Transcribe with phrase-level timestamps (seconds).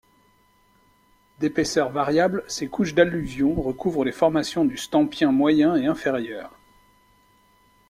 [1.39, 6.57] D'épaisseur variable, ces couches d'alluvions recouvrent les formations du Stampien moyen et inférieur.